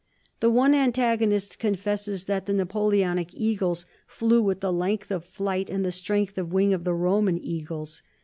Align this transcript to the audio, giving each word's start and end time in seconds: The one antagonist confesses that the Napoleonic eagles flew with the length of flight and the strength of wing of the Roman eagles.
The 0.39 0.49
one 0.49 0.73
antagonist 0.73 1.59
confesses 1.59 2.23
that 2.23 2.47
the 2.47 2.53
Napoleonic 2.55 3.29
eagles 3.35 3.85
flew 4.07 4.41
with 4.41 4.59
the 4.59 4.73
length 4.73 5.11
of 5.11 5.23
flight 5.23 5.69
and 5.69 5.85
the 5.85 5.91
strength 5.91 6.39
of 6.39 6.51
wing 6.51 6.73
of 6.73 6.85
the 6.85 6.95
Roman 6.95 7.37
eagles. 7.37 8.01